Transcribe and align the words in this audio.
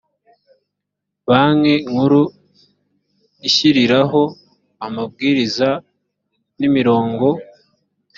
banki 1.29 1.75
nkuru 1.91 2.21
ishyiriraho 3.47 4.21
amabwiriza 4.85 5.69
n‘imirongo 6.59 7.27